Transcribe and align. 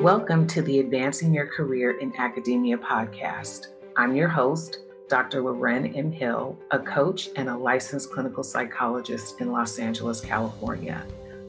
Welcome 0.00 0.46
to 0.46 0.62
the 0.62 0.78
Advancing 0.78 1.34
Your 1.34 1.48
Career 1.48 1.98
in 1.98 2.14
Academia 2.16 2.78
podcast. 2.78 3.70
I'm 3.96 4.14
your 4.14 4.28
host, 4.28 4.78
Dr. 5.08 5.42
Loren 5.42 5.92
M. 5.96 6.12
Hill, 6.12 6.56
a 6.70 6.78
coach 6.78 7.30
and 7.34 7.48
a 7.48 7.58
licensed 7.58 8.12
clinical 8.12 8.44
psychologist 8.44 9.40
in 9.40 9.50
Los 9.50 9.80
Angeles, 9.80 10.20
California. 10.20 11.04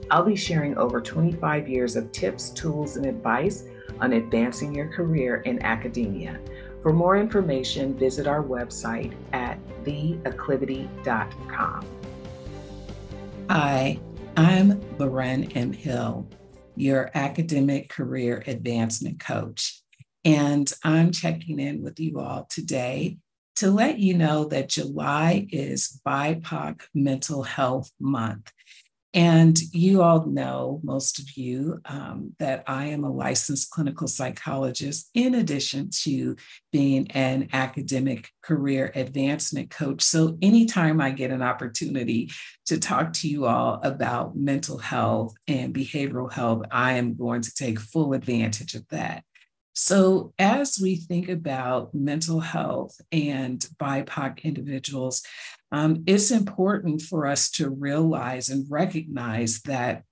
I'll 0.09 0.25
be 0.25 0.35
sharing 0.35 0.75
over 0.75 0.99
25 0.99 1.69
years 1.69 1.95
of 1.95 2.11
tips, 2.11 2.49
tools, 2.49 2.97
and 2.97 3.05
advice 3.05 3.65
on 4.01 4.13
advancing 4.13 4.73
your 4.73 4.87
career 4.87 5.41
in 5.41 5.61
academia. 5.61 6.39
For 6.81 6.91
more 6.91 7.15
information, 7.15 7.95
visit 7.95 8.25
our 8.25 8.43
website 8.43 9.13
at 9.33 9.59
theacclivity.com. 9.83 11.85
Hi, 13.51 13.99
I'm 14.37 14.81
Loren 14.97 15.51
M. 15.53 15.71
Hill 15.71 16.27
your 16.75 17.09
academic 17.13 17.89
career 17.89 18.43
advancement 18.47 19.19
coach. 19.19 19.81
And 20.23 20.71
I'm 20.83 21.11
checking 21.11 21.59
in 21.59 21.81
with 21.81 21.99
you 21.99 22.19
all 22.19 22.47
today 22.49 23.17
to 23.57 23.71
let 23.71 23.99
you 23.99 24.13
know 24.13 24.45
that 24.45 24.69
July 24.69 25.47
is 25.51 26.01
BIPOC 26.05 26.81
Mental 26.93 27.43
Health 27.43 27.91
Month. 27.99 28.51
And 29.15 29.57
you 29.71 30.01
all 30.01 30.25
know, 30.25 30.81
most 30.83 31.19
of 31.19 31.37
you, 31.37 31.79
um, 31.85 32.35
that 32.39 32.65
I 32.67 32.87
am 32.87 33.05
a 33.05 33.09
licensed 33.09 33.71
clinical 33.71 34.09
psychologist, 34.09 35.09
in 35.13 35.35
addition 35.35 35.89
to 36.03 36.35
being 36.73 37.09
an 37.11 37.47
academic 37.53 38.29
career 38.43 38.91
advancement 38.93 39.69
coach. 39.69 40.01
So, 40.01 40.37
anytime 40.41 40.99
I 40.99 41.11
get 41.11 41.31
an 41.31 41.41
opportunity 41.41 42.29
to 42.65 42.77
talk 42.77 43.13
to 43.13 43.29
you 43.29 43.45
all 43.45 43.79
about 43.83 44.35
mental 44.35 44.79
health 44.79 45.33
and 45.47 45.73
behavioral 45.73 46.31
health, 46.31 46.65
I 46.69 46.93
am 46.93 47.15
going 47.15 47.41
to 47.43 47.53
take 47.53 47.79
full 47.79 48.11
advantage 48.11 48.75
of 48.75 48.85
that. 48.89 49.23
So, 49.77 50.33
as 50.39 50.79
we 50.81 50.95
think 50.95 51.27
about 51.27 51.93
mental 51.93 52.39
health 52.39 52.95
and 53.11 53.59
BIPOC 53.77 54.41
individuals, 54.43 55.21
um, 55.73 56.03
it's 56.07 56.31
important 56.31 57.01
for 57.01 57.27
us 57.27 57.51
to 57.51 57.69
realize 57.69 58.47
and 58.47 58.65
recognize 58.71 59.61
that 59.63 60.03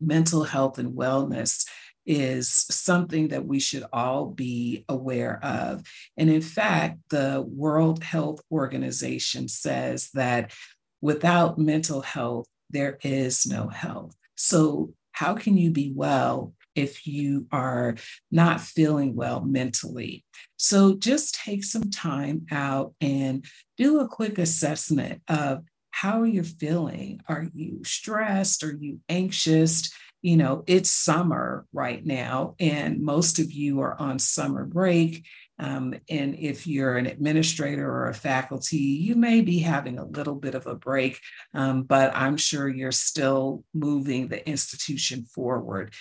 mental 0.00 0.44
health 0.44 0.78
and 0.78 0.96
wellness 0.96 1.66
is 2.06 2.48
something 2.48 3.28
that 3.28 3.44
we 3.44 3.60
should 3.60 3.84
all 3.92 4.26
be 4.26 4.86
aware 4.88 5.38
of. 5.44 5.82
And 6.16 6.30
in 6.30 6.40
fact, 6.40 7.00
the 7.10 7.44
World 7.46 8.02
Health 8.02 8.40
Organization 8.50 9.48
says 9.48 10.08
that 10.14 10.54
without 11.02 11.58
mental 11.58 12.00
health, 12.00 12.46
there 12.70 12.98
is 13.02 13.46
no 13.46 13.68
health. 13.68 14.16
So, 14.34 14.94
how 15.12 15.34
can 15.34 15.58
you 15.58 15.70
be 15.70 15.92
well 15.94 16.54
if 16.74 17.06
you 17.06 17.46
are 17.52 17.96
not 18.30 18.60
feeling 18.60 19.14
well 19.14 19.40
mentally. 19.40 20.24
So 20.56 20.94
just 20.94 21.34
take 21.34 21.64
some 21.64 21.90
time 21.90 22.46
out 22.50 22.94
and 23.00 23.44
do 23.76 24.00
a 24.00 24.08
quick 24.08 24.38
assessment 24.38 25.22
of 25.28 25.64
how 25.90 26.24
you're 26.24 26.44
feeling. 26.44 27.20
Are 27.28 27.46
you 27.54 27.84
stressed? 27.84 28.64
Are 28.64 28.76
you 28.78 29.00
anxious? 29.08 29.92
You 30.22 30.36
know, 30.36 30.64
it's 30.66 30.90
summer 30.90 31.66
right 31.72 32.04
now, 32.04 32.54
and 32.58 33.02
most 33.02 33.38
of 33.38 33.52
you 33.52 33.80
are 33.80 33.94
on 34.00 34.18
summer 34.18 34.64
break. 34.64 35.24
Um, 35.58 35.94
and 36.08 36.34
if 36.34 36.66
you're 36.66 36.96
an 36.96 37.06
administrator 37.06 37.88
or 37.88 38.08
a 38.08 38.14
faculty, 38.14 38.76
you 38.78 39.14
may 39.14 39.40
be 39.40 39.60
having 39.60 39.98
a 39.98 40.04
little 40.04 40.34
bit 40.34 40.54
of 40.54 40.66
a 40.66 40.74
break, 40.74 41.20
um, 41.52 41.84
but 41.84 42.10
I'm 42.14 42.36
sure 42.36 42.68
you're 42.68 42.90
still 42.90 43.62
moving 43.72 44.26
the 44.26 44.46
institution 44.48 45.26
forward 45.26 45.94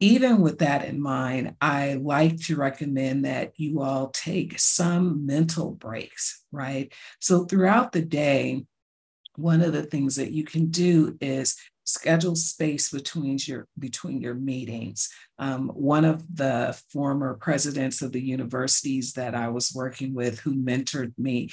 even 0.00 0.40
with 0.40 0.58
that 0.58 0.84
in 0.84 1.00
mind, 1.00 1.56
I 1.60 1.94
like 1.94 2.40
to 2.46 2.56
recommend 2.56 3.24
that 3.24 3.52
you 3.56 3.82
all 3.82 4.10
take 4.10 4.58
some 4.58 5.26
mental 5.26 5.72
breaks, 5.72 6.44
right? 6.52 6.92
So 7.18 7.44
throughout 7.44 7.92
the 7.92 8.02
day, 8.02 8.64
one 9.36 9.60
of 9.60 9.72
the 9.72 9.82
things 9.82 10.16
that 10.16 10.32
you 10.32 10.44
can 10.44 10.66
do 10.66 11.16
is 11.20 11.56
schedule 11.84 12.36
space 12.36 12.90
between 12.90 13.38
your 13.40 13.66
between 13.78 14.20
your 14.20 14.34
meetings. 14.34 15.08
Um, 15.38 15.68
one 15.68 16.04
of 16.04 16.22
the 16.34 16.78
former 16.92 17.34
presidents 17.34 18.02
of 18.02 18.12
the 18.12 18.20
universities 18.20 19.12
that 19.12 19.34
I 19.34 19.48
was 19.48 19.72
working 19.74 20.14
with, 20.14 20.40
who 20.40 20.54
mentored 20.54 21.12
me, 21.16 21.50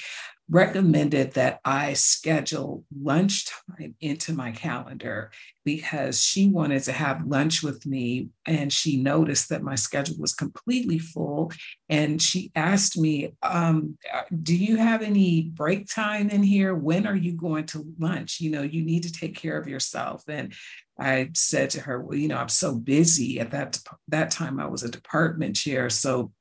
recommended 0.48 1.32
that 1.32 1.58
I 1.64 1.94
schedule 1.94 2.84
lunchtime 2.96 3.96
into 4.00 4.32
my 4.32 4.52
calendar 4.52 5.32
because 5.64 6.22
she 6.22 6.46
wanted 6.46 6.84
to 6.84 6.92
have 6.92 7.26
lunch 7.26 7.64
with 7.64 7.84
me 7.84 8.28
and 8.46 8.72
she 8.72 8.96
noticed 8.96 9.48
that 9.48 9.64
my 9.64 9.74
schedule 9.74 10.14
was 10.20 10.34
completely 10.34 11.00
full. 11.00 11.50
And 11.88 12.22
she 12.22 12.52
asked 12.54 12.96
me, 12.96 13.34
um, 13.42 13.98
Do 14.42 14.56
you 14.56 14.76
have 14.76 15.02
any 15.02 15.42
break 15.42 15.88
time 15.92 16.30
in 16.30 16.44
here? 16.44 16.74
When 16.74 17.06
are 17.06 17.16
you 17.16 17.32
going 17.32 17.66
to 17.66 17.84
lunch? 17.98 18.40
You 18.40 18.50
know, 18.50 18.62
you 18.62 18.84
need 18.84 19.02
to 19.02 19.12
take 19.12 19.34
care 19.34 19.58
of 19.58 19.66
yourself. 19.66 20.22
And 20.28 20.54
I 20.98 21.30
said 21.34 21.70
to 21.70 21.80
her, 21.82 22.00
Well, 22.00 22.16
you 22.16 22.28
know, 22.28 22.38
I'm 22.38 22.48
so 22.48 22.74
busy. 22.74 23.38
At 23.40 23.50
that, 23.50 23.78
that 24.08 24.30
time, 24.30 24.58
I 24.58 24.66
was 24.66 24.82
a 24.82 24.90
department 24.90 25.56
chair. 25.56 25.90
So 25.90 26.32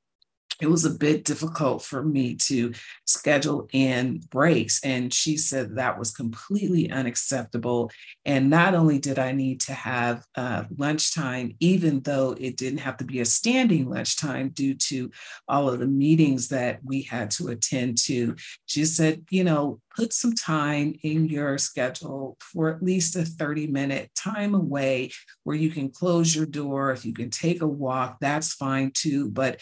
it 0.62 0.68
was 0.68 0.86
a 0.86 0.90
bit 0.90 1.26
difficult 1.26 1.84
for 1.84 2.02
me 2.02 2.36
to 2.36 2.74
schedule 3.06 3.68
in 3.74 4.22
breaks. 4.32 4.84
And 4.84 5.14
she 5.14 5.38
said 5.38 5.76
that 5.76 6.00
was 6.00 6.12
completely 6.12 6.90
unacceptable. 6.90 7.92
And 8.24 8.50
not 8.50 8.74
only 8.74 9.00
did 9.00 9.20
I 9.20 9.34
need 9.34 9.60
to 9.62 9.74
have 9.74 10.24
uh, 10.36 10.64
lunchtime, 10.78 11.56
even 11.60 12.02
though 12.02 12.36
it 12.40 12.56
didn't 12.56 12.80
have 12.80 12.98
to 12.98 13.04
be 13.04 13.20
a 13.20 13.26
standing 13.26 13.90
lunchtime 13.90 14.50
due 14.50 14.76
to 14.76 15.12
all 15.48 15.70
of 15.70 15.80
the 15.80 15.88
meetings 15.88 16.48
that 16.50 16.80
we 16.84 17.02
had 17.02 17.32
to 17.32 17.50
attend 17.50 17.98
to, 18.06 18.36
she 18.66 18.86
said, 18.86 19.26
you 19.30 19.44
know, 19.44 19.82
put 19.96 20.14
some 20.14 20.34
time 20.34 20.94
in 21.04 21.28
your 21.28 21.58
schedule 21.58 22.38
for 22.40 22.70
at 22.70 22.84
least 22.84 23.16
a 23.16 23.24
30 23.24 23.68
minute 23.68 24.12
time 24.16 24.54
away 24.54 25.12
where 25.44 25.56
you 25.56 25.70
can 25.70 25.90
close 25.90 26.36
your 26.36 26.46
door. 26.46 26.92
If 26.92 27.06
you 27.06 27.14
can 27.14 27.30
take 27.30 27.62
a 27.62 27.68
walk, 27.68 28.18
that's 28.20 28.54
fine 28.54 28.92
too. 28.94 29.30
But 29.30 29.62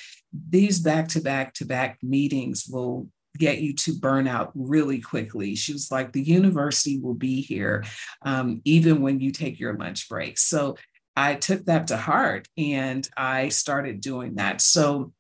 these 0.49 0.79
back 0.79 1.09
to 1.09 1.21
back 1.21 1.53
to 1.55 1.65
back 1.65 1.99
meetings 2.01 2.65
will 2.67 3.07
get 3.37 3.59
you 3.59 3.73
to 3.73 3.93
burnout 3.93 4.51
really 4.53 5.01
quickly. 5.01 5.55
She 5.55 5.73
was 5.73 5.91
like, 5.91 6.11
the 6.11 6.21
university 6.21 6.99
will 6.99 7.15
be 7.15 7.41
here 7.41 7.83
um, 8.21 8.61
even 8.63 9.01
when 9.01 9.19
you 9.19 9.31
take 9.31 9.59
your 9.59 9.75
lunch 9.75 10.07
break. 10.07 10.37
So 10.37 10.77
I 11.15 11.35
took 11.35 11.65
that 11.65 11.87
to 11.87 11.97
heart 11.97 12.47
and 12.57 13.07
I 13.15 13.49
started 13.49 14.01
doing 14.01 14.35
that. 14.35 14.61
So 14.61 15.13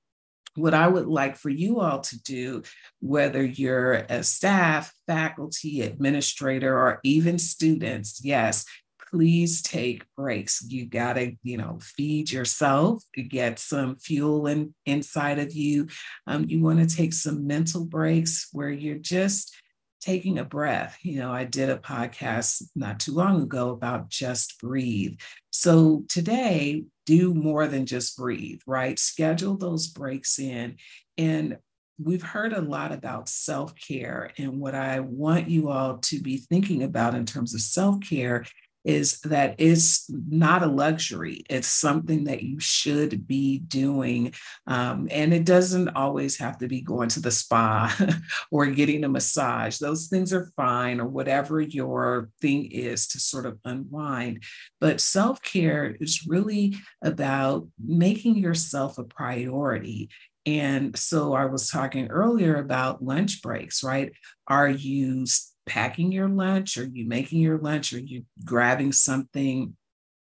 what 0.55 0.73
I 0.73 0.87
would 0.87 1.07
like 1.07 1.37
for 1.37 1.49
you 1.49 1.79
all 1.79 1.99
to 2.01 2.21
do, 2.21 2.63
whether 2.99 3.43
you're 3.43 3.93
a 3.93 4.23
staff, 4.23 4.93
faculty, 5.07 5.81
administrator, 5.81 6.77
or 6.77 6.99
even 7.03 7.39
students, 7.39 8.21
yes, 8.23 8.65
please 9.09 9.61
take 9.61 10.05
breaks. 10.17 10.65
You 10.67 10.87
got 10.87 11.13
to, 11.13 11.35
you 11.43 11.57
know, 11.57 11.77
feed 11.81 12.31
yourself, 12.31 13.03
get 13.29 13.59
some 13.59 13.95
fuel 13.97 14.47
in, 14.47 14.73
inside 14.85 15.39
of 15.39 15.53
you. 15.53 15.87
Um, 16.25 16.45
you 16.47 16.61
want 16.61 16.79
to 16.79 16.95
take 16.95 17.13
some 17.13 17.45
mental 17.45 17.85
breaks 17.85 18.47
where 18.51 18.71
you're 18.71 18.97
just 18.97 19.55
taking 20.01 20.39
a 20.39 20.43
breath. 20.43 20.97
You 21.03 21.19
know, 21.19 21.31
I 21.31 21.45
did 21.45 21.69
a 21.69 21.77
podcast 21.77 22.63
not 22.75 22.99
too 22.99 23.13
long 23.13 23.41
ago 23.41 23.69
about 23.69 24.09
just 24.09 24.59
breathe. 24.59 25.19
So 25.51 26.03
today, 26.09 26.85
do 27.05 27.33
more 27.33 27.67
than 27.67 27.85
just 27.85 28.17
breathe, 28.17 28.61
right? 28.65 28.97
Schedule 28.97 29.57
those 29.57 29.87
breaks 29.87 30.39
in. 30.39 30.77
And 31.17 31.57
we've 31.99 32.23
heard 32.23 32.53
a 32.53 32.61
lot 32.61 32.91
about 32.91 33.29
self 33.29 33.73
care. 33.75 34.31
And 34.37 34.59
what 34.59 34.75
I 34.75 34.99
want 34.99 35.49
you 35.49 35.69
all 35.69 35.97
to 35.97 36.19
be 36.19 36.37
thinking 36.37 36.83
about 36.83 37.15
in 37.15 37.25
terms 37.25 37.53
of 37.53 37.61
self 37.61 38.01
care 38.01 38.45
is 38.83 39.19
that 39.21 39.55
it's 39.57 40.09
not 40.09 40.63
a 40.63 40.67
luxury. 40.67 41.43
It's 41.49 41.67
something 41.67 42.25
that 42.25 42.43
you 42.43 42.59
should 42.59 43.27
be 43.27 43.59
doing. 43.59 44.33
Um, 44.67 45.07
and 45.11 45.33
it 45.33 45.45
doesn't 45.45 45.89
always 45.89 46.37
have 46.37 46.57
to 46.59 46.67
be 46.67 46.81
going 46.81 47.09
to 47.09 47.21
the 47.21 47.31
spa 47.31 47.95
or 48.51 48.67
getting 48.67 49.03
a 49.03 49.09
massage. 49.09 49.77
Those 49.77 50.07
things 50.07 50.33
are 50.33 50.51
fine, 50.55 50.99
or 50.99 51.07
whatever 51.07 51.61
your 51.61 52.29
thing 52.41 52.71
is 52.71 53.07
to 53.07 53.19
sort 53.19 53.45
of 53.45 53.59
unwind. 53.65 54.43
But 54.79 55.01
self 55.01 55.41
care 55.41 55.95
is 55.99 56.25
really 56.27 56.75
about 57.01 57.67
making 57.83 58.37
yourself 58.37 58.97
a 58.97 59.03
priority. 59.03 60.09
And 60.45 60.97
so 60.97 61.33
I 61.33 61.45
was 61.45 61.69
talking 61.69 62.07
earlier 62.07 62.57
about 62.57 63.03
lunch 63.03 63.41
breaks, 63.41 63.83
right? 63.83 64.11
Are 64.47 64.67
you 64.67 65.25
packing 65.65 66.11
your 66.11 66.27
lunch? 66.27 66.77
Are 66.77 66.85
you 66.85 67.05
making 67.05 67.41
your 67.41 67.57
lunch? 67.57 67.93
Are 67.93 67.99
you 67.99 68.25
grabbing 68.43 68.91
something, 68.91 69.75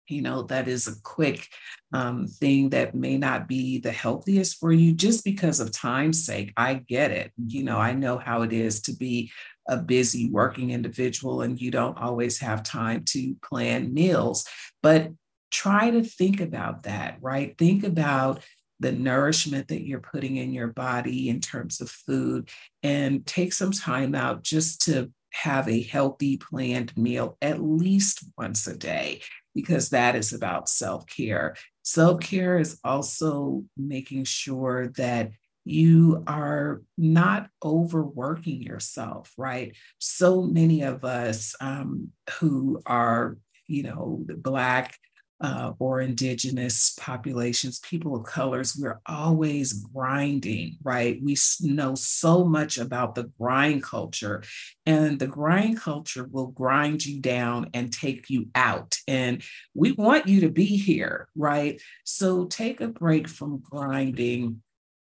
you 0.08 0.22
know, 0.22 0.42
that 0.42 0.68
is 0.68 0.88
a 0.88 1.00
quick 1.02 1.46
um, 1.92 2.26
thing 2.26 2.70
that 2.70 2.94
may 2.94 3.16
not 3.16 3.48
be 3.48 3.78
the 3.78 3.92
healthiest 3.92 4.58
for 4.58 4.72
you 4.72 4.92
just 4.92 5.24
because 5.24 5.60
of 5.60 5.72
time's 5.72 6.24
sake? 6.24 6.52
I 6.56 6.74
get 6.74 7.10
it. 7.10 7.32
You 7.36 7.64
know, 7.64 7.78
I 7.78 7.92
know 7.92 8.18
how 8.18 8.42
it 8.42 8.52
is 8.52 8.82
to 8.82 8.94
be 8.94 9.30
a 9.68 9.76
busy 9.76 10.28
working 10.30 10.70
individual 10.70 11.42
and 11.42 11.60
you 11.60 11.70
don't 11.70 11.98
always 11.98 12.38
have 12.40 12.62
time 12.62 13.04
to 13.06 13.36
plan 13.42 13.94
meals. 13.94 14.46
But 14.82 15.10
try 15.50 15.90
to 15.90 16.02
think 16.02 16.40
about 16.40 16.84
that, 16.84 17.18
right? 17.20 17.56
Think 17.56 17.84
about 17.84 18.42
the 18.80 18.92
nourishment 18.92 19.68
that 19.68 19.86
you're 19.86 20.00
putting 20.00 20.36
in 20.36 20.52
your 20.52 20.68
body 20.68 21.28
in 21.28 21.40
terms 21.40 21.80
of 21.80 21.90
food 21.90 22.48
and 22.82 23.24
take 23.26 23.52
some 23.52 23.72
time 23.72 24.14
out 24.14 24.42
just 24.42 24.82
to 24.86 25.12
have 25.32 25.68
a 25.68 25.82
healthy 25.82 26.36
planned 26.36 26.96
meal 26.96 27.36
at 27.40 27.62
least 27.62 28.24
once 28.36 28.66
a 28.66 28.76
day 28.76 29.20
because 29.54 29.90
that 29.90 30.16
is 30.16 30.32
about 30.32 30.68
self-care. 30.68 31.56
Self-care 31.82 32.58
is 32.58 32.78
also 32.84 33.64
making 33.76 34.24
sure 34.24 34.88
that 34.96 35.30
you 35.64 36.22
are 36.26 36.82
not 36.96 37.48
overworking 37.64 38.62
yourself, 38.62 39.32
right? 39.36 39.76
So 39.98 40.42
many 40.42 40.82
of 40.82 41.04
us 41.04 41.54
um, 41.60 42.10
who 42.38 42.80
are, 42.86 43.36
you 43.66 43.82
know, 43.82 44.24
Black, 44.36 44.96
uh, 45.40 45.72
or 45.78 46.00
indigenous 46.00 46.94
populations, 46.98 47.78
people 47.80 48.14
of 48.14 48.24
colors, 48.24 48.76
we're 48.76 49.00
always 49.06 49.72
grinding, 49.72 50.76
right? 50.82 51.18
We 51.22 51.36
know 51.60 51.94
so 51.94 52.44
much 52.44 52.76
about 52.76 53.14
the 53.14 53.30
grind 53.38 53.82
culture, 53.82 54.42
and 54.84 55.18
the 55.18 55.26
grind 55.26 55.80
culture 55.80 56.26
will 56.30 56.48
grind 56.48 57.04
you 57.04 57.20
down 57.20 57.70
and 57.72 57.92
take 57.92 58.28
you 58.28 58.48
out. 58.54 58.98
And 59.08 59.42
we 59.74 59.92
want 59.92 60.26
you 60.28 60.42
to 60.42 60.50
be 60.50 60.66
here, 60.66 61.28
right? 61.34 61.80
So 62.04 62.46
take 62.46 62.80
a 62.80 62.88
break 62.88 63.28
from 63.28 63.62
grinding 63.70 64.62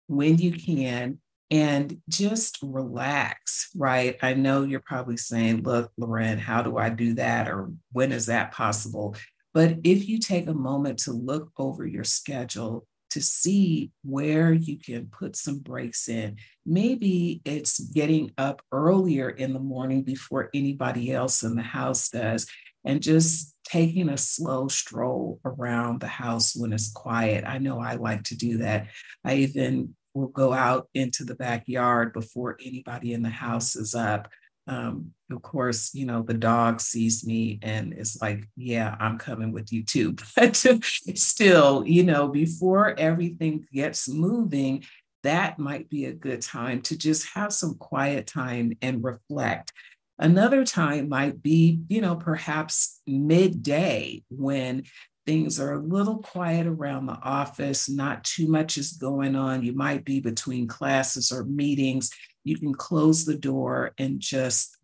when 0.08 0.38
you 0.38 0.52
can 0.52 1.20
and 1.52 2.02
just 2.10 2.58
relax, 2.64 3.70
right? 3.76 4.18
I 4.24 4.34
know 4.34 4.64
you're 4.64 4.80
probably 4.80 5.18
saying, 5.18 5.62
look, 5.62 5.92
Loren, 5.98 6.40
how 6.40 6.64
do 6.64 6.78
I 6.78 6.90
do 6.90 7.14
that? 7.16 7.48
Or 7.48 7.72
when 7.92 8.12
is 8.12 8.26
that 8.26 8.54
possible? 8.54 9.16
But 9.54 9.78
if 9.84 10.08
you 10.08 10.20
take 10.20 10.48
a 10.48 10.54
moment 10.54 11.00
to 11.00 11.12
look 11.12 11.52
over 11.58 11.86
your 11.86 12.04
schedule 12.04 12.88
to 13.12 13.22
see 13.22 13.92
where 14.04 14.52
you 14.52 14.80
can 14.80 15.06
put 15.06 15.36
some 15.36 15.60
breaks 15.60 16.10
in, 16.10 16.38
maybe 16.66 17.42
it's 17.46 17.80
getting 17.80 18.32
up 18.38 18.64
earlier 18.72 19.30
in 19.30 19.54
the 19.54 19.60
morning 19.60 20.02
before 20.02 20.50
anybody 20.54 21.12
else 21.12 21.44
in 21.44 21.56
the 21.56 21.62
house 21.62 22.10
does, 22.10 22.48
and 22.84 23.02
just 23.02 23.56
taking 23.64 24.10
a 24.10 24.18
slow 24.18 24.68
stroll 24.68 25.40
around 25.46 26.02
the 26.02 26.08
house 26.08 26.56
when 26.56 26.74
it's 26.74 26.92
quiet. 26.92 27.44
I 27.46 27.60
know 27.60 27.80
I 27.80 27.96
like 27.96 28.24
to 28.24 28.36
do 28.36 28.58
that. 28.58 28.88
I 29.24 29.36
even 29.36 29.96
will 30.14 30.28
go 30.28 30.52
out 30.54 30.90
into 30.94 31.24
the 31.24 31.36
backyard 31.36 32.14
before 32.14 32.58
anybody 32.64 33.14
in 33.14 33.22
the 33.22 33.30
house 33.30 33.76
is 33.76 33.96
up 33.96 34.30
um, 34.68 35.12
of 35.32 35.42
course, 35.42 35.94
you 35.94 36.06
know, 36.06 36.22
the 36.22 36.34
dog 36.34 36.80
sees 36.80 37.26
me 37.26 37.60
and 37.62 37.94
it's 37.94 38.22
like, 38.22 38.48
yeah, 38.56 38.96
I'm 39.00 39.18
coming 39.18 39.52
with 39.52 39.74
you 39.74 39.84
too. 39.84 40.16
But 40.36 40.56
still, 40.56 41.86
you 41.86 42.04
know, 42.04 42.28
before 42.28 42.98
everything 42.98 43.66
gets 43.74 44.08
moving, 44.08 44.86
that 45.24 45.60
might 45.60 45.90
be 45.90 46.06
a 46.06 46.14
good 46.14 46.42
time 46.42 46.82
to 46.84 46.98
just 46.98 47.28
have 47.34 47.54
some 47.54 47.76
quiet 47.76 48.28
time 48.28 48.74
and 48.82 49.04
reflect. 49.04 49.72
Another 50.20 50.64
time 50.64 51.10
might 51.10 51.42
be, 51.42 51.80
you 51.88 52.02
know, 52.02 52.16
perhaps 52.16 53.02
midday 53.08 54.24
when 54.30 54.84
things 55.26 55.60
are 55.60 55.74
a 55.74 55.80
little 55.80 56.18
quiet 56.18 56.68
around 56.68 57.06
the 57.06 57.18
office, 57.24 57.90
not 57.90 58.24
too 58.24 58.48
much 58.48 58.78
is 58.78 58.94
going 58.94 59.36
on. 59.36 59.64
You 59.64 59.74
might 59.74 60.04
be 60.04 60.20
between 60.20 60.68
classes 60.68 61.32
or 61.32 61.46
meetings 61.46 62.12
you 62.44 62.58
can 62.58 62.74
close 62.74 63.26
the 63.26 63.38
door 63.38 63.94
and 63.98 64.20
just 64.20 64.78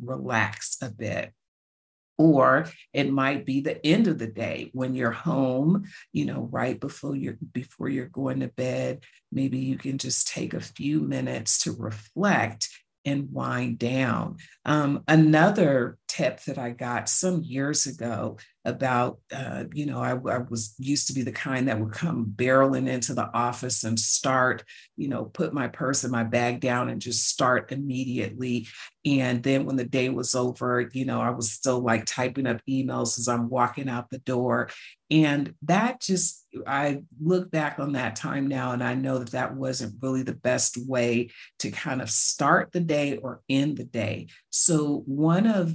relax 0.00 0.76
a 0.82 0.90
bit. 0.90 1.32
Or 2.18 2.66
it 2.94 3.10
might 3.10 3.44
be 3.44 3.60
the 3.60 3.84
end 3.86 4.08
of 4.08 4.18
the 4.18 4.26
day 4.26 4.70
when 4.72 4.94
you're 4.94 5.10
home, 5.10 5.84
you 6.14 6.24
know, 6.24 6.48
right 6.50 6.80
before 6.80 7.14
you're 7.14 7.36
before 7.52 7.90
you're 7.90 8.06
going 8.06 8.40
to 8.40 8.48
bed. 8.48 9.04
Maybe 9.30 9.58
you 9.58 9.76
can 9.76 9.98
just 9.98 10.28
take 10.28 10.54
a 10.54 10.60
few 10.60 11.00
minutes 11.00 11.64
to 11.64 11.72
reflect 11.72 12.70
and 13.04 13.30
wind 13.32 13.78
down. 13.78 14.36
Um, 14.64 15.04
another 15.06 15.98
tip 16.08 16.42
that 16.44 16.58
I 16.58 16.70
got 16.70 17.08
some 17.08 17.42
years 17.42 17.86
ago 17.86 18.38
about, 18.66 19.20
uh, 19.32 19.64
you 19.72 19.86
know, 19.86 20.00
I, 20.00 20.10
I, 20.10 20.38
was 20.38 20.74
used 20.76 21.06
to 21.06 21.12
be 21.12 21.22
the 21.22 21.30
kind 21.30 21.68
that 21.68 21.78
would 21.78 21.92
come 21.92 22.32
barreling 22.34 22.88
into 22.88 23.14
the 23.14 23.32
office 23.32 23.84
and 23.84 23.98
start, 23.98 24.64
you 24.96 25.06
know, 25.06 25.26
put 25.26 25.54
my 25.54 25.68
purse 25.68 26.02
and 26.02 26.10
my 26.10 26.24
bag 26.24 26.60
down 26.60 26.88
and 26.88 27.00
just 27.00 27.28
start 27.28 27.70
immediately. 27.70 28.66
And 29.04 29.40
then 29.40 29.66
when 29.66 29.76
the 29.76 29.84
day 29.84 30.08
was 30.08 30.34
over, 30.34 30.90
you 30.92 31.04
know, 31.04 31.20
I 31.20 31.30
was 31.30 31.52
still 31.52 31.78
like 31.78 32.06
typing 32.06 32.48
up 32.48 32.60
emails 32.68 33.20
as 33.20 33.28
I'm 33.28 33.48
walking 33.48 33.88
out 33.88 34.10
the 34.10 34.18
door. 34.18 34.68
And 35.08 35.54
that 35.62 36.00
just, 36.00 36.44
I 36.66 37.02
look 37.22 37.52
back 37.52 37.78
on 37.78 37.92
that 37.92 38.16
time 38.16 38.48
now 38.48 38.72
and 38.72 38.82
I 38.82 38.94
know 38.94 39.18
that 39.18 39.30
that 39.30 39.54
wasn't 39.54 40.02
really 40.02 40.24
the 40.24 40.34
best 40.34 40.76
way 40.88 41.30
to 41.60 41.70
kind 41.70 42.02
of 42.02 42.10
start 42.10 42.72
the 42.72 42.80
day 42.80 43.18
or 43.18 43.42
end 43.48 43.76
the 43.76 43.84
day. 43.84 44.26
So, 44.50 45.04
one 45.06 45.46
of 45.46 45.72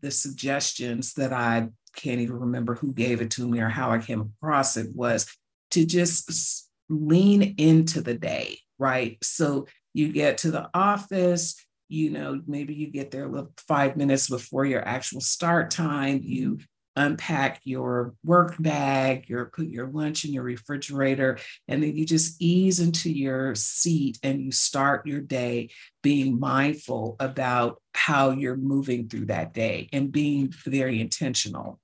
the 0.00 0.10
suggestions 0.10 1.12
that 1.14 1.32
I 1.34 1.68
can't 2.00 2.20
even 2.20 2.40
remember 2.40 2.74
who 2.74 2.92
gave 2.92 3.20
it 3.20 3.30
to 3.32 3.46
me 3.46 3.60
or 3.60 3.68
how 3.68 3.90
I 3.90 3.98
came 3.98 4.32
across 4.42 4.76
it 4.76 4.94
was 4.94 5.26
to 5.72 5.84
just 5.84 6.68
lean 6.88 7.54
into 7.58 8.00
the 8.00 8.14
day, 8.14 8.58
right? 8.78 9.18
So 9.22 9.66
you 9.92 10.12
get 10.12 10.38
to 10.38 10.50
the 10.50 10.70
office, 10.74 11.56
you 11.88 12.10
know, 12.10 12.40
maybe 12.46 12.74
you 12.74 12.88
get 12.88 13.10
there 13.10 13.30
five 13.68 13.96
minutes 13.96 14.28
before 14.28 14.64
your 14.64 14.86
actual 14.86 15.20
start 15.20 15.70
time, 15.70 16.20
you 16.22 16.58
unpack 16.96 17.60
your 17.64 18.14
work 18.24 18.56
bag, 18.58 19.28
your 19.28 19.46
put 19.46 19.66
your 19.66 19.86
lunch 19.86 20.24
in 20.24 20.32
your 20.32 20.42
refrigerator, 20.42 21.38
and 21.68 21.82
then 21.82 21.96
you 21.96 22.04
just 22.04 22.40
ease 22.40 22.80
into 22.80 23.10
your 23.10 23.54
seat 23.54 24.18
and 24.22 24.40
you 24.40 24.52
start 24.52 25.06
your 25.06 25.20
day 25.20 25.70
being 26.02 26.38
mindful 26.38 27.16
about 27.20 27.80
how 27.94 28.30
you're 28.30 28.56
moving 28.56 29.08
through 29.08 29.26
that 29.26 29.52
day 29.52 29.88
and 29.92 30.12
being 30.12 30.52
very 30.64 31.00
intentional. 31.00 31.78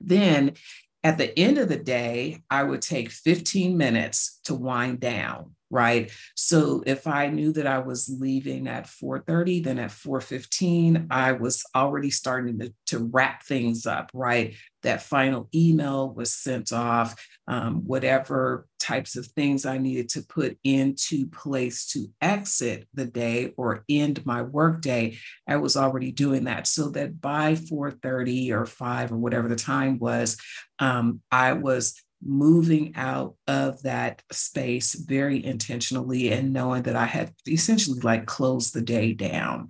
Then 0.00 0.54
at 1.02 1.18
the 1.18 1.36
end 1.38 1.58
of 1.58 1.68
the 1.68 1.78
day, 1.78 2.42
I 2.50 2.62
would 2.62 2.82
take 2.82 3.10
15 3.10 3.76
minutes 3.76 4.40
to 4.44 4.54
wind 4.54 5.00
down 5.00 5.54
right? 5.70 6.10
So 6.34 6.82
if 6.86 7.06
i 7.06 7.26
knew 7.26 7.52
that 7.52 7.66
i 7.66 7.78
was 7.78 8.08
leaving 8.20 8.66
at 8.68 8.86
4.30 8.86 9.64
then 9.64 9.78
at 9.78 9.90
4.15 9.90 11.06
i 11.10 11.32
was 11.32 11.64
already 11.74 12.10
starting 12.10 12.58
to, 12.60 12.72
to 12.86 12.98
wrap 12.98 13.42
things 13.42 13.86
up 13.86 14.10
right? 14.14 14.54
That 14.82 15.02
final 15.02 15.48
email 15.54 16.08
was 16.08 16.32
sent 16.32 16.72
off 16.72 17.20
um, 17.48 17.84
whatever 17.84 18.66
types 18.78 19.16
of 19.16 19.26
things 19.26 19.66
i 19.66 19.76
needed 19.76 20.08
to 20.10 20.22
put 20.22 20.56
into 20.64 21.26
place 21.28 21.86
to 21.88 22.06
exit 22.20 22.86
the 22.94 23.04
day 23.04 23.52
or 23.56 23.84
end 23.88 24.24
my 24.24 24.42
workday 24.42 25.18
i 25.48 25.56
was 25.56 25.76
already 25.76 26.12
doing 26.12 26.44
that. 26.44 26.66
So 26.66 26.90
that 26.90 27.20
by 27.20 27.54
4.30 27.54 28.52
or 28.52 28.66
5 28.66 29.12
or 29.12 29.16
whatever 29.16 29.48
the 29.48 29.56
time 29.56 29.98
was 29.98 30.38
um, 30.78 31.20
i 31.30 31.52
was 31.52 32.02
moving 32.22 32.92
out 32.96 33.34
of 33.46 33.82
that 33.82 34.22
space 34.32 34.94
very 34.94 35.44
intentionally 35.44 36.32
and 36.32 36.52
knowing 36.52 36.82
that 36.82 36.96
I 36.96 37.06
had 37.06 37.32
essentially 37.46 38.00
like 38.00 38.26
closed 38.26 38.74
the 38.74 38.82
day 38.82 39.12
down. 39.12 39.68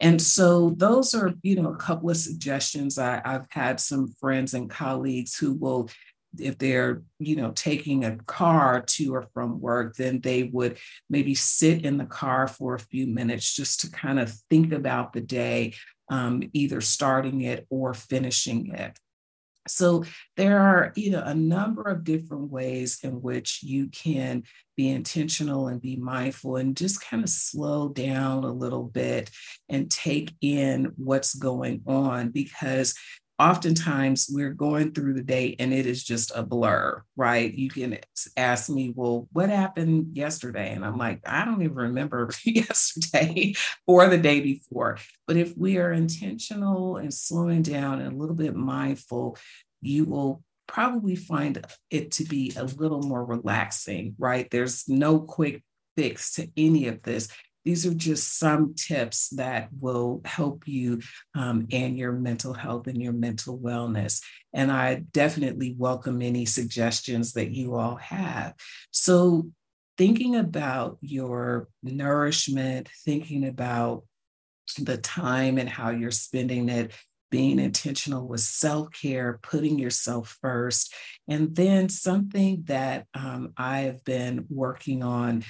And 0.00 0.20
so 0.20 0.70
those 0.76 1.14
are, 1.14 1.34
you 1.42 1.60
know, 1.60 1.72
a 1.72 1.76
couple 1.76 2.10
of 2.10 2.16
suggestions. 2.16 2.98
I, 2.98 3.20
I've 3.24 3.46
had 3.50 3.80
some 3.80 4.08
friends 4.20 4.54
and 4.54 4.70
colleagues 4.70 5.36
who 5.36 5.54
will 5.54 5.90
if 6.38 6.58
they're 6.58 7.02
you 7.18 7.34
know 7.34 7.50
taking 7.56 8.04
a 8.04 8.16
car 8.18 8.82
to 8.82 9.14
or 9.14 9.22
from 9.34 9.60
work 9.60 9.96
then 9.96 10.20
they 10.20 10.44
would 10.44 10.78
maybe 11.08 11.34
sit 11.34 11.84
in 11.84 11.96
the 11.96 12.06
car 12.06 12.46
for 12.46 12.74
a 12.74 12.78
few 12.78 13.06
minutes 13.06 13.52
just 13.52 13.80
to 13.80 13.90
kind 13.90 14.20
of 14.20 14.32
think 14.48 14.72
about 14.72 15.12
the 15.12 15.20
day 15.20 15.74
um, 16.08 16.42
either 16.52 16.80
starting 16.80 17.40
it 17.40 17.66
or 17.68 17.94
finishing 17.94 18.72
it 18.74 18.96
so 19.70 20.04
there 20.36 20.58
are 20.58 20.92
you 20.96 21.10
know 21.10 21.22
a 21.24 21.34
number 21.34 21.82
of 21.82 22.04
different 22.04 22.50
ways 22.50 22.98
in 23.02 23.22
which 23.22 23.62
you 23.62 23.88
can 23.88 24.42
be 24.76 24.88
intentional 24.88 25.68
and 25.68 25.82
be 25.82 25.96
mindful 25.96 26.56
and 26.56 26.76
just 26.76 27.04
kind 27.04 27.22
of 27.22 27.28
slow 27.28 27.88
down 27.88 28.44
a 28.44 28.52
little 28.52 28.84
bit 28.84 29.30
and 29.68 29.90
take 29.90 30.32
in 30.40 30.92
what's 30.96 31.34
going 31.34 31.82
on 31.86 32.30
because 32.30 32.94
oftentimes 33.40 34.28
we're 34.30 34.52
going 34.52 34.92
through 34.92 35.14
the 35.14 35.22
day 35.22 35.56
and 35.58 35.72
it 35.72 35.86
is 35.86 36.04
just 36.04 36.30
a 36.34 36.42
blur, 36.42 37.02
right? 37.16 37.52
You 37.54 37.70
can 37.70 37.98
ask 38.36 38.68
me, 38.68 38.92
well, 38.94 39.28
what 39.32 39.48
happened 39.48 40.14
yesterday? 40.14 40.74
And 40.74 40.84
I'm 40.84 40.98
like, 40.98 41.22
I 41.26 41.46
don't 41.46 41.62
even 41.62 41.74
remember 41.74 42.30
yesterday 42.44 43.54
or 43.86 44.08
the 44.08 44.18
day 44.18 44.40
before. 44.40 44.98
But 45.26 45.38
if 45.38 45.56
we 45.56 45.78
are 45.78 45.90
intentional 45.90 46.98
and 46.98 47.12
slowing 47.12 47.62
down 47.62 48.02
and 48.02 48.12
a 48.12 48.16
little 48.16 48.36
bit 48.36 48.54
mindful, 48.54 49.38
you 49.80 50.04
will 50.04 50.42
probably 50.66 51.16
find 51.16 51.66
it 51.88 52.12
to 52.12 52.24
be 52.24 52.52
a 52.56 52.64
little 52.64 53.02
more 53.02 53.24
relaxing, 53.24 54.16
right? 54.18 54.50
There's 54.50 54.86
no 54.86 55.18
quick 55.18 55.64
fix 55.96 56.34
to 56.34 56.46
any 56.58 56.88
of 56.88 57.02
this. 57.02 57.28
These 57.64 57.86
are 57.86 57.94
just 57.94 58.38
some 58.38 58.74
tips 58.74 59.28
that 59.30 59.68
will 59.78 60.22
help 60.24 60.66
you 60.66 61.00
um, 61.34 61.66
and 61.70 61.96
your 61.96 62.12
mental 62.12 62.54
health 62.54 62.86
and 62.86 63.00
your 63.00 63.12
mental 63.12 63.58
wellness. 63.58 64.22
And 64.52 64.72
I 64.72 65.04
definitely 65.12 65.74
welcome 65.78 66.22
any 66.22 66.46
suggestions 66.46 67.34
that 67.34 67.50
you 67.50 67.76
all 67.76 67.96
have. 67.96 68.54
So, 68.90 69.50
thinking 69.98 70.36
about 70.36 70.96
your 71.02 71.68
nourishment, 71.82 72.88
thinking 73.04 73.46
about 73.46 74.04
the 74.78 74.96
time 74.96 75.58
and 75.58 75.68
how 75.68 75.90
you're 75.90 76.10
spending 76.10 76.70
it, 76.70 76.92
being 77.30 77.58
intentional 77.58 78.26
with 78.26 78.40
self 78.40 78.88
care, 78.92 79.38
putting 79.42 79.78
yourself 79.78 80.38
first. 80.40 80.94
And 81.28 81.54
then 81.54 81.88
something 81.88 82.64
that 82.66 83.06
um, 83.14 83.52
I've 83.56 84.02
been 84.04 84.46
working 84.48 85.02
on 85.02 85.44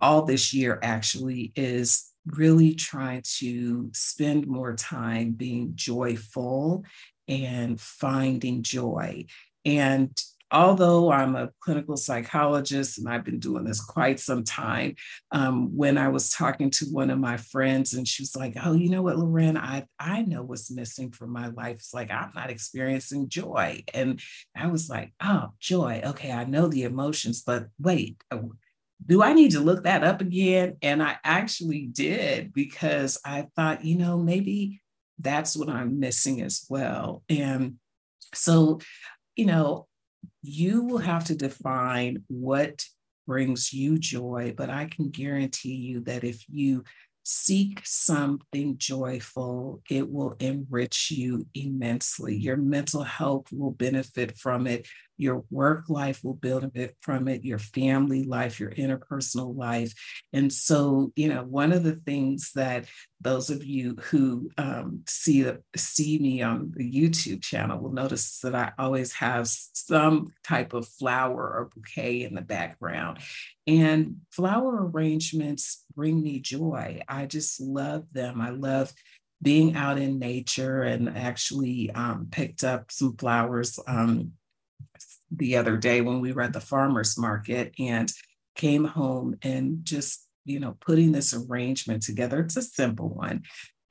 all 0.00 0.22
this 0.24 0.52
year 0.52 0.78
actually 0.82 1.52
is 1.56 2.10
really 2.26 2.74
trying 2.74 3.22
to 3.38 3.90
spend 3.92 4.46
more 4.46 4.74
time 4.74 5.32
being 5.32 5.72
joyful 5.74 6.84
and 7.28 7.80
finding 7.80 8.62
joy. 8.62 9.24
And 9.64 10.16
although 10.52 11.10
I'm 11.10 11.34
a 11.34 11.50
clinical 11.60 11.96
psychologist 11.96 12.98
and 12.98 13.08
I've 13.08 13.24
been 13.24 13.38
doing 13.38 13.64
this 13.64 13.80
quite 13.80 14.20
some 14.20 14.44
time, 14.44 14.96
um, 15.30 15.74
when 15.76 15.96
I 15.96 16.08
was 16.08 16.30
talking 16.30 16.70
to 16.70 16.86
one 16.86 17.10
of 17.10 17.18
my 17.18 17.38
friends 17.38 17.94
and 17.94 18.06
she 18.06 18.22
was 18.22 18.36
like, 18.36 18.54
Oh, 18.62 18.74
you 18.74 18.90
know 18.90 19.02
what, 19.02 19.18
Lorraine, 19.18 19.56
I, 19.56 19.86
I 19.98 20.22
know 20.22 20.42
what's 20.42 20.70
missing 20.70 21.10
from 21.10 21.30
my 21.30 21.48
life. 21.48 21.76
It's 21.76 21.94
like 21.94 22.10
I'm 22.10 22.32
not 22.34 22.50
experiencing 22.50 23.28
joy. 23.28 23.82
And 23.94 24.20
I 24.54 24.66
was 24.66 24.90
like, 24.90 25.12
Oh, 25.22 25.52
joy. 25.58 26.02
Okay, 26.04 26.30
I 26.30 26.44
know 26.44 26.68
the 26.68 26.82
emotions, 26.82 27.42
but 27.42 27.68
wait, 27.80 28.22
uh, 28.30 28.38
do 29.06 29.22
I 29.22 29.32
need 29.32 29.52
to 29.52 29.60
look 29.60 29.84
that 29.84 30.04
up 30.04 30.20
again? 30.20 30.76
And 30.82 31.02
I 31.02 31.16
actually 31.24 31.86
did 31.86 32.52
because 32.52 33.18
I 33.24 33.46
thought, 33.56 33.84
you 33.84 33.96
know, 33.96 34.18
maybe 34.18 34.80
that's 35.18 35.56
what 35.56 35.68
I'm 35.68 36.00
missing 36.00 36.40
as 36.42 36.66
well. 36.68 37.22
And 37.28 37.76
so, 38.34 38.80
you 39.36 39.46
know, 39.46 39.86
you 40.42 40.84
will 40.84 40.98
have 40.98 41.24
to 41.24 41.36
define 41.36 42.24
what 42.28 42.84
brings 43.26 43.72
you 43.72 43.98
joy, 43.98 44.54
but 44.56 44.70
I 44.70 44.86
can 44.86 45.10
guarantee 45.10 45.74
you 45.74 46.00
that 46.00 46.24
if 46.24 46.44
you 46.48 46.84
seek 47.24 47.80
something 47.84 48.76
joyful, 48.78 49.80
it 49.88 50.10
will 50.10 50.34
enrich 50.40 51.10
you 51.12 51.46
immensely. 51.54 52.36
Your 52.36 52.56
mental 52.56 53.04
health 53.04 53.46
will 53.52 53.70
benefit 53.70 54.36
from 54.36 54.66
it. 54.66 54.88
Your 55.16 55.44
work 55.50 55.88
life 55.88 56.22
will 56.22 56.34
benefit 56.34 56.96
from 57.00 57.28
it, 57.28 57.44
your 57.44 57.58
family 57.58 58.24
life, 58.24 58.58
your 58.58 58.70
interpersonal 58.70 59.56
life. 59.56 59.92
And 60.32 60.52
so, 60.52 61.12
you 61.16 61.28
know, 61.28 61.44
one 61.44 61.72
of 61.72 61.82
the 61.82 61.96
things 61.96 62.52
that 62.54 62.86
those 63.20 63.50
of 63.50 63.64
you 63.64 63.96
who 64.10 64.50
um, 64.58 65.02
see 65.06 65.46
see 65.76 66.18
me 66.18 66.42
on 66.42 66.72
the 66.74 66.90
YouTube 66.90 67.42
channel 67.42 67.78
will 67.78 67.92
notice 67.92 68.40
that 68.40 68.54
I 68.54 68.72
always 68.78 69.12
have 69.14 69.46
some 69.46 70.32
type 70.42 70.72
of 70.72 70.88
flower 70.88 71.42
or 71.42 71.70
bouquet 71.74 72.24
in 72.24 72.34
the 72.34 72.42
background. 72.42 73.18
And 73.66 74.16
flower 74.30 74.88
arrangements 74.88 75.84
bring 75.94 76.22
me 76.22 76.40
joy. 76.40 77.02
I 77.08 77.26
just 77.26 77.60
love 77.60 78.04
them. 78.12 78.40
I 78.40 78.50
love 78.50 78.92
being 79.42 79.76
out 79.76 79.98
in 79.98 80.18
nature 80.18 80.82
and 80.82 81.16
actually 81.16 81.90
um, 81.90 82.28
picked 82.30 82.62
up 82.62 82.92
some 82.92 83.16
flowers 83.16 83.78
um, 83.86 84.32
the 85.30 85.56
other 85.56 85.76
day 85.76 86.00
when 86.00 86.20
we 86.20 86.32
were 86.32 86.42
at 86.42 86.52
the 86.52 86.60
farmers 86.60 87.18
market 87.18 87.72
and 87.78 88.12
came 88.54 88.84
home 88.84 89.36
and 89.42 89.84
just 89.84 90.26
you 90.44 90.60
know 90.60 90.76
putting 90.80 91.12
this 91.12 91.34
arrangement 91.34 92.02
together. 92.02 92.40
It's 92.40 92.56
a 92.56 92.62
simple 92.62 93.08
one 93.08 93.42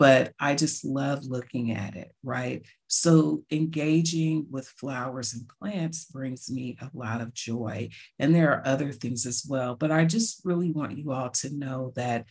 but 0.01 0.33
i 0.39 0.55
just 0.55 0.83
love 0.83 1.24
looking 1.25 1.74
at 1.74 1.95
it 1.95 2.12
right? 2.24 2.65
So 2.88 3.43
engaging 3.51 4.48
with 4.50 4.67
flowers 4.67 5.33
and 5.33 5.48
plants 5.60 6.05
brings 6.05 6.50
me 6.50 6.75
a 6.81 6.89
lot 6.93 7.21
of 7.21 7.36
joy 7.36 7.89
and 8.17 8.33
there 8.33 8.51
are 8.51 8.65
other 8.65 8.91
things 8.91 9.27
as 9.27 9.45
well 9.48 9.75
but 9.75 9.91
i 9.91 10.03
just 10.03 10.41
really 10.43 10.71
want 10.71 10.98
you 10.98 11.12
all 11.12 11.29
to 11.29 11.55
know 11.55 11.93
that 11.95 12.25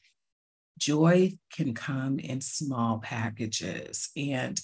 joy 0.78 1.32
can 1.52 1.72
come 1.72 2.18
in 2.18 2.40
small 2.40 2.98
packages 2.98 4.10
and 4.16 4.60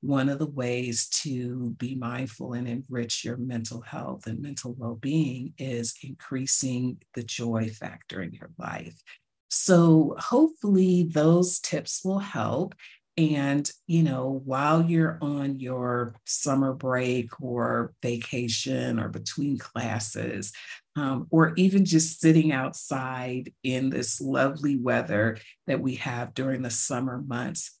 one 0.00 0.28
of 0.28 0.38
the 0.38 0.46
ways 0.46 1.08
to 1.08 1.74
be 1.78 1.94
mindful 1.94 2.54
and 2.54 2.66
enrich 2.66 3.24
your 3.24 3.36
mental 3.36 3.82
health 3.82 4.26
and 4.26 4.40
mental 4.40 4.74
well 4.78 4.94
being 4.94 5.52
is 5.58 5.94
increasing 6.02 6.98
the 7.14 7.22
joy 7.22 7.68
factor 7.68 8.22
in 8.22 8.32
your 8.32 8.50
life. 8.58 9.02
So, 9.50 10.14
hopefully, 10.18 11.08
those 11.10 11.58
tips 11.58 12.02
will 12.04 12.20
help. 12.20 12.74
And, 13.18 13.70
you 13.86 14.02
know, 14.02 14.40
while 14.44 14.82
you're 14.82 15.18
on 15.20 15.58
your 15.58 16.14
summer 16.24 16.72
break 16.72 17.28
or 17.42 17.92
vacation 18.00 18.98
or 18.98 19.08
between 19.08 19.58
classes, 19.58 20.52
um, 20.96 21.26
or 21.30 21.52
even 21.56 21.84
just 21.84 22.20
sitting 22.20 22.52
outside 22.52 23.52
in 23.62 23.90
this 23.90 24.20
lovely 24.20 24.76
weather 24.76 25.36
that 25.66 25.80
we 25.80 25.96
have 25.96 26.32
during 26.32 26.62
the 26.62 26.70
summer 26.70 27.20
months, 27.20 27.76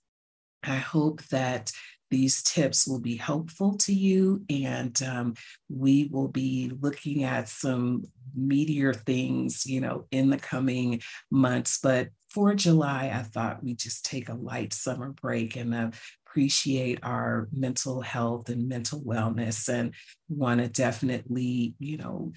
I 0.62 0.76
hope 0.76 1.22
that 1.28 1.70
these 2.10 2.42
tips 2.42 2.86
will 2.86 3.00
be 3.00 3.16
helpful 3.16 3.76
to 3.78 3.92
you. 3.92 4.44
And 4.50 5.00
um, 5.02 5.34
we 5.68 6.08
will 6.10 6.28
be 6.28 6.72
looking 6.80 7.24
at 7.24 7.48
some 7.48 8.04
meteor 8.34 8.92
things, 8.92 9.66
you 9.66 9.80
know, 9.80 10.06
in 10.10 10.30
the 10.30 10.38
coming 10.38 11.00
months. 11.30 11.78
But 11.82 12.08
for 12.28 12.54
July, 12.54 13.12
I 13.14 13.22
thought 13.22 13.62
we'd 13.62 13.78
just 13.78 14.04
take 14.04 14.28
a 14.28 14.34
light 14.34 14.72
summer 14.72 15.10
break 15.10 15.56
and 15.56 15.74
uh, 15.74 15.90
appreciate 16.26 17.00
our 17.02 17.48
mental 17.52 18.00
health 18.00 18.48
and 18.48 18.68
mental 18.68 19.00
wellness 19.00 19.68
and 19.68 19.94
want 20.28 20.60
to 20.60 20.68
definitely, 20.68 21.74
you 21.78 21.96
know, 21.96 22.32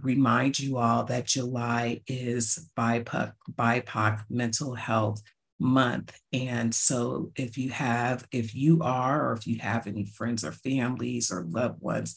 remind 0.00 0.58
you 0.58 0.78
all 0.78 1.04
that 1.04 1.26
July 1.26 2.00
is 2.06 2.68
BIPOC, 2.76 3.32
BIPOC 3.52 4.24
mental 4.28 4.74
health 4.74 5.22
month. 5.58 6.18
And 6.32 6.74
so 6.74 7.32
if 7.36 7.56
you 7.56 7.70
have, 7.70 8.26
if 8.32 8.54
you 8.54 8.80
are, 8.82 9.28
or 9.28 9.32
if 9.32 9.46
you 9.46 9.58
have 9.60 9.86
any 9.86 10.04
friends 10.04 10.44
or 10.44 10.52
families 10.52 11.30
or 11.30 11.44
loved 11.48 11.80
ones 11.80 12.14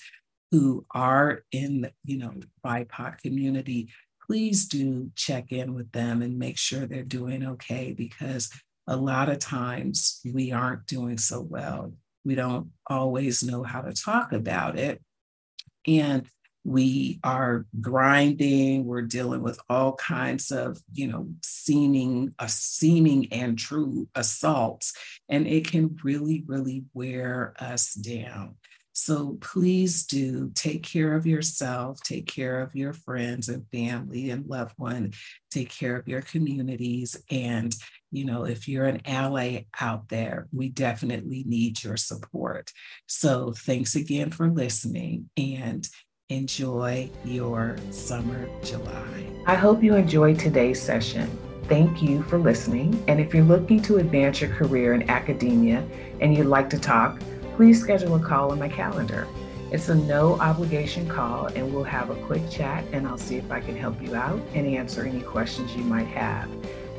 who 0.51 0.86
are 0.91 1.44
in, 1.51 1.89
you 2.06 2.17
know, 2.17 2.34
BIPOC 2.65 3.20
community, 3.20 3.89
please 4.25 4.67
do 4.67 5.12
check 5.15 5.51
in 5.51 5.74
with 5.74 5.91
them 5.91 6.22
and 6.22 6.38
make 6.38 6.58
sure 6.58 6.86
they're 6.86 7.03
doing 7.03 7.46
okay 7.46 7.94
because 7.94 8.50
a 8.88 8.96
lot 8.96 9.29
of 9.29 9.39
times 9.39 10.22
we 10.34 10.51
aren't 10.51 10.86
doing 10.88 11.17
so 11.17 11.41
well. 11.41 11.94
We 12.25 12.36
don't 12.36 12.72
always 12.88 13.44
know 13.44 13.63
how 13.63 13.82
to 13.82 13.94
talk 13.94 14.34
about 14.34 14.77
it. 14.77 15.01
And 15.86 16.27
we 16.67 17.17
are 17.24 17.65
grinding 17.79 18.83
we're 18.83 19.01
dealing 19.01 19.41
with 19.41 19.57
all 19.69 19.93
kinds 19.93 20.51
of 20.51 20.77
you 20.91 21.07
know 21.07 21.25
seeming 21.41 22.33
a 22.39 22.43
uh, 22.43 22.47
seeming 22.47 23.31
and 23.31 23.57
true 23.57 24.05
assaults 24.15 24.91
and 25.29 25.47
it 25.47 25.65
can 25.65 25.97
really 26.03 26.43
really 26.45 26.83
wear 26.93 27.53
us 27.59 27.93
down. 27.93 28.55
So 28.91 29.38
please 29.41 30.07
do 30.07 30.51
take 30.55 30.83
care 30.83 31.15
of 31.15 31.25
yourself 31.25 32.00
take 32.03 32.27
care 32.27 32.59
of 32.62 32.75
your 32.75 32.91
friends 32.91 33.47
and 33.47 33.65
family 33.71 34.29
and 34.31 34.45
loved 34.45 34.74
one 34.75 35.13
take 35.50 35.69
care 35.69 35.95
of 35.95 36.07
your 36.07 36.21
communities 36.21 37.15
and 37.31 37.74
you 38.12 38.25
know 38.25 38.45
if 38.45 38.67
you're 38.67 38.86
an 38.86 39.01
ally 39.05 39.65
out 39.79 40.09
there 40.09 40.47
we 40.51 40.67
definitely 40.67 41.45
need 41.47 41.81
your 41.81 41.95
support. 41.95 42.74
So 43.05 43.53
thanks 43.53 43.95
again 43.95 44.31
for 44.31 44.50
listening 44.50 45.29
and 45.38 45.88
enjoy 46.29 47.10
your 47.24 47.77
summer 47.89 48.50
July. 48.62 49.25
I 49.46 49.55
hope 49.55 49.81
you 49.81 49.96
enjoyed 49.96 50.38
today's 50.38 50.81
session. 50.81 51.29
Thank 51.69 52.01
you 52.01 52.22
for 52.24 52.38
listening. 52.38 53.01
And 53.07 53.22
if 53.22 53.34
you're 53.34 53.46
looking 53.46 53.81
to 53.84 54.00
advance 54.00 54.41
your 54.41 54.50
career 54.50 54.93
in 54.93 55.10
academia 55.10 55.88
and 56.19 56.36
you'd 56.36 56.48
like 56.48 56.69
to 56.72 56.79
talk, 56.79 57.22
please 57.55 57.79
schedule 57.79 58.15
a 58.15 58.19
call 58.19 58.51
on 58.51 58.60
my 58.60 58.67
calendar. 58.67 59.25
It's 59.72 59.88
a 59.88 59.96
no 59.96 60.38
obligation 60.39 61.07
call, 61.07 61.48
and 61.48 61.74
we'll 61.74 61.84
have 61.84 62.10
a 62.10 62.15
quick 62.25 62.50
chat, 62.50 62.86
and 62.93 63.05
I'll 63.07 63.17
see 63.17 63.36
if 63.36 63.50
I 63.51 63.60
can 63.60 63.75
help 63.75 64.01
you 64.01 64.15
out 64.15 64.41
and 64.53 64.67
answer 64.67 65.05
any 65.05 65.22
questions 65.22 65.75
you 65.75 65.84
might 65.84 66.07
have. 66.07 66.50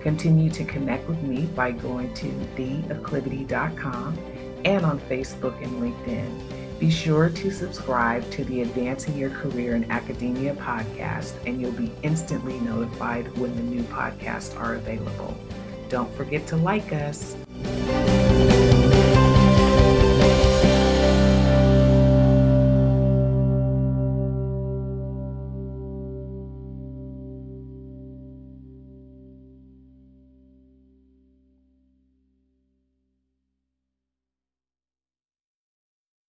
Continue 0.03 0.51
to 0.51 0.65
connect 0.65 1.09
with 1.09 1.23
me 1.23 1.47
by 1.47 1.73
going 1.73 2.13
to 2.15 2.27
theacclivity.com 2.57 4.19
and 4.65 4.85
on 4.85 5.01
Facebook 5.01 5.63
and 5.63 5.83
LinkedIn. 5.83 6.58
Be 6.79 6.91
sure 6.91 7.29
to 7.29 7.51
subscribe 7.51 8.31
to 8.31 8.45
the 8.45 8.63
Advancing 8.63 9.19
Your 9.19 9.31
Career 9.31 9.75
in 9.75 9.91
Academia 9.91 10.55
podcast, 10.55 11.33
and 11.45 11.61
you'll 11.61 11.73
be 11.73 11.91
instantly 12.05 12.61
notified 12.61 13.37
when 13.37 13.57
the 13.57 13.63
new 13.63 13.83
podcasts 13.83 14.57
are 14.57 14.77
available. 14.77 15.37
Don't 15.89 16.15
forget 16.15 16.47
to 16.47 16.57
like 16.57 16.93
us. 16.93 17.35